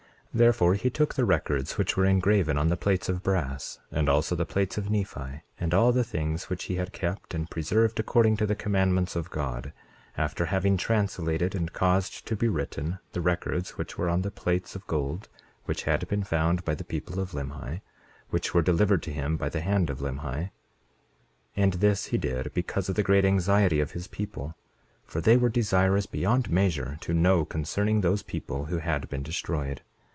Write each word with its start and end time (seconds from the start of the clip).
28:11 0.33 0.37
Therefore 0.37 0.73
he 0.75 0.89
took 0.89 1.13
the 1.15 1.25
records 1.25 1.77
which 1.77 1.97
were 1.97 2.05
engraven 2.05 2.57
on 2.57 2.69
the 2.69 2.77
plates 2.77 3.09
of 3.09 3.21
brass, 3.21 3.79
and 3.91 4.07
also 4.07 4.33
the 4.33 4.45
plates 4.45 4.77
of 4.77 4.89
Nephi, 4.89 5.41
and 5.59 5.73
all 5.73 5.91
the 5.91 6.05
things 6.05 6.49
which 6.49 6.63
he 6.71 6.75
had 6.75 6.93
kept 6.93 7.33
and 7.33 7.49
preserved 7.49 7.99
according 7.99 8.37
to 8.37 8.45
the 8.45 8.55
commandments 8.55 9.17
of 9.17 9.29
God, 9.29 9.73
after 10.17 10.45
having 10.45 10.77
translated 10.77 11.53
and 11.53 11.73
caused 11.73 12.25
to 12.27 12.37
be 12.37 12.47
written 12.47 12.99
the 13.11 13.19
records 13.19 13.71
which 13.71 13.97
were 13.97 14.07
on 14.07 14.21
the 14.21 14.31
plates 14.31 14.73
of 14.73 14.87
gold 14.87 15.27
which 15.65 15.83
had 15.83 16.07
been 16.07 16.23
found 16.23 16.63
by 16.63 16.75
the 16.75 16.85
people 16.85 17.19
of 17.19 17.31
Limhi, 17.33 17.81
which 18.29 18.53
were 18.53 18.61
delivered 18.61 19.03
to 19.03 19.11
him 19.11 19.35
by 19.35 19.49
the 19.49 19.59
hand 19.59 19.89
of 19.89 19.99
Limhi; 19.99 20.45
28:12 21.57 21.57
And 21.57 21.73
this 21.73 22.05
he 22.05 22.17
did 22.17 22.53
because 22.53 22.87
of 22.87 22.95
the 22.95 23.03
great 23.03 23.25
anxiety 23.25 23.81
of 23.81 23.91
his 23.91 24.07
people; 24.07 24.55
for 25.03 25.19
they 25.19 25.35
were 25.35 25.49
desirous 25.49 26.05
beyond 26.05 26.49
measure 26.49 26.97
to 27.01 27.13
know 27.13 27.43
concerning 27.43 27.99
those 27.99 28.23
people 28.23 28.67
who 28.67 28.77
had 28.77 29.09
been 29.09 29.23
destroyed. 29.23 29.81